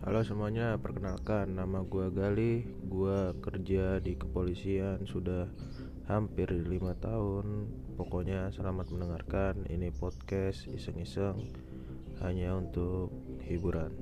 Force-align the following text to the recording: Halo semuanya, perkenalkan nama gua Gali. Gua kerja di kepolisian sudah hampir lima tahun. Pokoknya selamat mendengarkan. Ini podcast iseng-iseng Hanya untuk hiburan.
Halo 0.00 0.24
semuanya, 0.24 0.80
perkenalkan 0.80 1.60
nama 1.60 1.84
gua 1.84 2.08
Gali. 2.08 2.64
Gua 2.88 3.36
kerja 3.36 4.00
di 4.00 4.16
kepolisian 4.16 5.04
sudah 5.04 5.44
hampir 6.08 6.48
lima 6.56 6.96
tahun. 6.96 7.68
Pokoknya 8.00 8.48
selamat 8.48 8.96
mendengarkan. 8.96 9.68
Ini 9.68 9.92
podcast 9.92 10.72
iseng-iseng 10.72 11.52
Hanya 12.24 12.56
untuk 12.56 13.12
hiburan. 13.44 13.92